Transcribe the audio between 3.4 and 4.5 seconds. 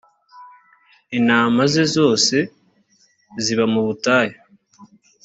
ziba mubutayu.